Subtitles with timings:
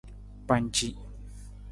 [0.47, 0.89] Panci.